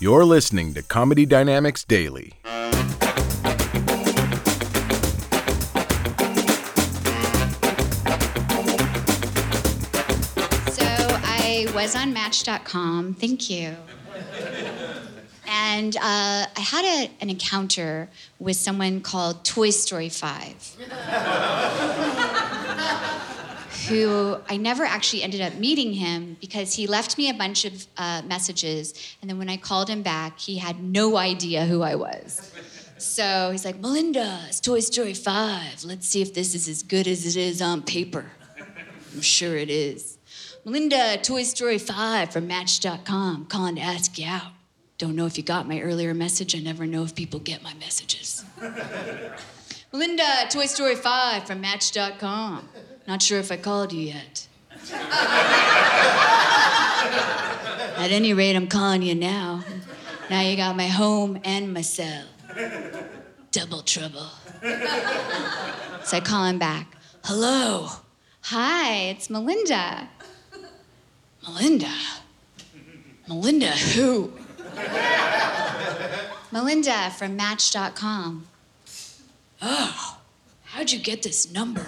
[0.00, 2.34] You're listening to Comedy Dynamics Daily.
[2.44, 2.50] So
[10.84, 13.14] I was on Match.com.
[13.14, 13.74] Thank you.
[15.48, 18.08] And uh, I had a, an encounter
[18.38, 20.76] with someone called Toy Story 5,
[23.88, 27.86] who I never actually ended up meeting him because he left me a bunch of
[27.96, 29.16] uh, messages.
[29.20, 32.52] And then when I called him back, he had no idea who I was.
[32.98, 35.84] So he's like, Melinda, it's Toy Story 5.
[35.84, 38.26] Let's see if this is as good as it is on paper.
[39.14, 40.18] I'm sure it is.
[40.64, 44.52] Melinda, Toy Story 5 from Match.com, calling to ask you out.
[44.98, 46.56] Don't know if you got my earlier message.
[46.56, 48.44] I never know if people get my messages.
[49.92, 52.68] Melinda, Toy Story 5 from Match.com.
[53.08, 54.46] Not sure if I called you yet.
[57.96, 59.64] At any rate, I'm calling you now.
[60.28, 62.26] Now you got my home and my cell.
[63.50, 64.28] Double trouble.
[66.04, 66.96] So I call him back.
[67.24, 67.88] Hello.
[68.42, 70.10] Hi, it's Melinda.
[71.42, 71.94] Melinda?
[73.26, 74.34] Melinda who?
[76.52, 78.46] Melinda from Match.com.
[79.62, 80.17] Oh,
[80.70, 81.84] how'd you get this number?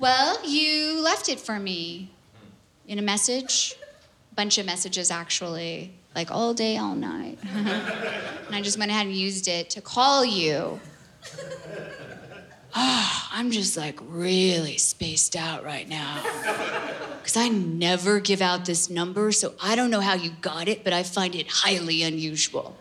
[0.00, 2.10] well, you left it for me
[2.86, 3.76] in a message,
[4.34, 7.38] bunch of messages actually, like all day, all night.
[7.54, 10.80] and I just went ahead and used it to call you.
[12.74, 16.98] Oh, I'm just like really spaced out right now.
[17.22, 20.82] Because I never give out this number, so I don't know how you got it,
[20.82, 22.76] but I find it highly unusual.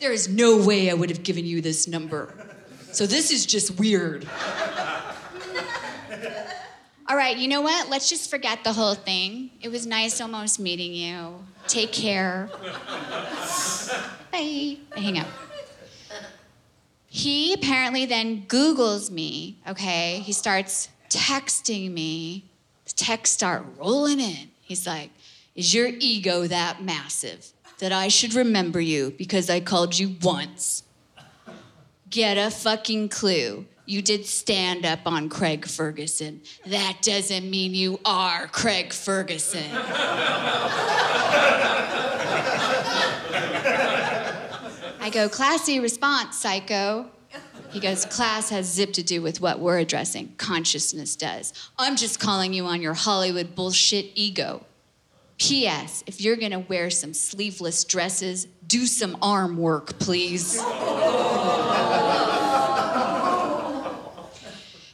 [0.00, 2.34] there is no way I would have given you this number.
[2.92, 4.28] So this is just weird.
[7.08, 7.88] All right, you know what?
[7.88, 9.50] Let's just forget the whole thing.
[9.62, 11.42] It was nice almost meeting you.
[11.66, 12.50] Take care.
[14.30, 14.76] Bye.
[14.94, 15.26] I hang up.
[17.08, 20.20] He apparently then Googles me, okay?
[20.20, 22.44] He starts texting me.
[22.84, 24.50] The texts start rolling in.
[24.60, 25.10] He's like,
[25.54, 30.82] Is your ego that massive that I should remember you because I called you once?
[32.10, 33.66] Get a fucking clue.
[33.86, 36.42] You did stand up on Craig Ferguson.
[36.66, 39.64] That doesn't mean you are Craig Ferguson.
[45.08, 47.06] I go, classy response, psycho.
[47.70, 50.34] He goes, class has zip to do with what we're addressing.
[50.36, 51.54] Consciousness does.
[51.78, 54.66] I'm just calling you on your Hollywood bullshit ego.
[55.38, 56.04] P.S.
[56.06, 60.60] If you're gonna wear some sleeveless dresses, do some arm work, please.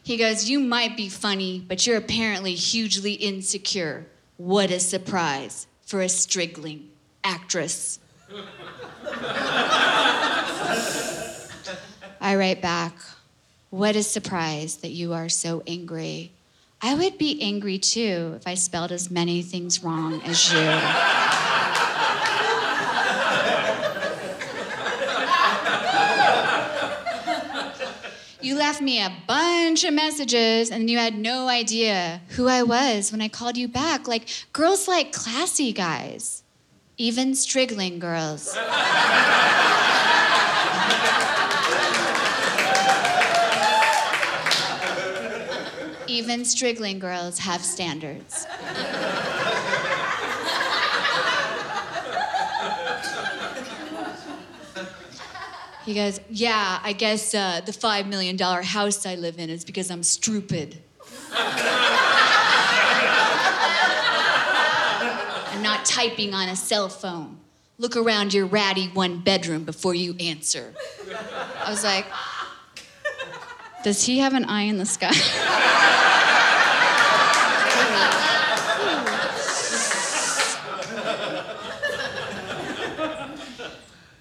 [0.05, 4.07] he goes, You might be funny, but you're apparently hugely insecure.
[4.37, 6.91] What a surprise for a strigling
[7.25, 7.99] actress.
[12.35, 12.97] I write back,
[13.71, 16.33] What a surprise that you are so angry.
[16.83, 20.59] I would be angry too if I spelled as many things wrong as you.
[28.43, 33.13] You left me a bunch of messages and you had no idea who I was
[33.13, 34.09] when I called you back.
[34.09, 36.43] Like, girls like classy guys,
[36.97, 38.57] even strigling girls.
[46.15, 48.47] Even strigling girls have standards.
[55.85, 59.91] He goes, Yeah, I guess uh, the $5 million house I live in is because
[59.91, 60.79] I'm stupid.
[61.33, 61.59] I'm
[65.65, 67.39] not typing on a cell phone.
[67.77, 70.73] Look around your ratty one bedroom before you answer.
[71.65, 72.07] I was like,
[73.85, 75.11] Does he have an eye in the sky?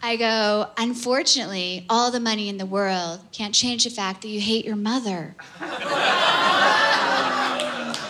[0.06, 4.42] I go, unfortunately, all the money in the world can't change the fact that you
[4.42, 5.34] hate your mother.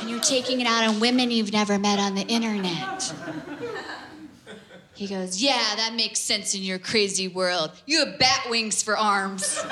[0.01, 3.13] and you're taking it out on women you've never met on the internet.
[4.95, 7.69] He goes, Yeah, that makes sense in your crazy world.
[7.85, 9.63] You have bat wings for arms.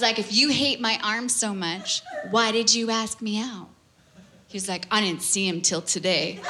[0.00, 3.68] Was like, If you hate my arms so much, why did you ask me out?
[4.48, 6.40] He was like, I didn't see him till today.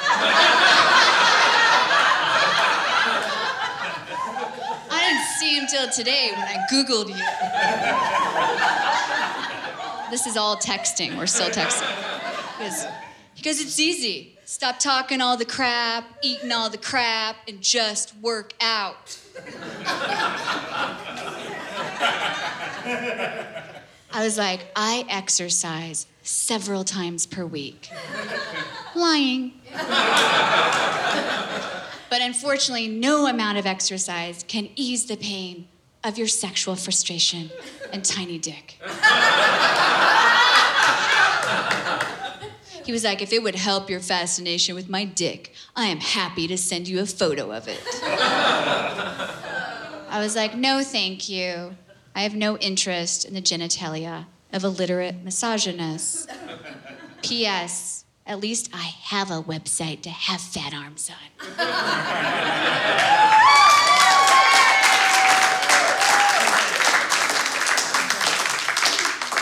[4.89, 7.15] I didn't see him till today when I Googled you.
[10.11, 11.17] this is all texting.
[11.17, 11.93] We're still texting.
[12.57, 12.87] Because,
[13.35, 14.39] because it's easy.
[14.45, 19.19] Stop talking all the crap, eating all the crap, and just work out.
[24.13, 27.89] I was like, I exercise several times per week.
[28.95, 29.53] Lying.
[32.09, 35.67] but unfortunately, no amount of exercise can ease the pain
[36.03, 37.51] of your sexual frustration
[37.93, 38.77] and tiny dick.
[42.85, 46.47] he was like, if it would help your fascination with my dick, I am happy
[46.47, 47.79] to send you a photo of it.
[50.09, 51.75] I was like, no, thank you.
[52.13, 56.27] I have no interest in the genitalia of illiterate misogynists.
[57.23, 58.05] P.S.
[58.25, 61.15] At least I have a website to have fat arms on.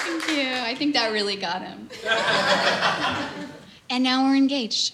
[0.04, 0.54] Thank you.
[0.54, 1.90] I think that really got him.
[3.90, 4.94] and now we're engaged.